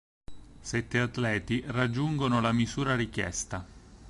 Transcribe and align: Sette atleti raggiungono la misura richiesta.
Sette 0.61 0.97
atleti 0.99 1.63
raggiungono 1.67 2.41
la 2.41 2.51
misura 2.51 2.95
richiesta. 2.95 3.63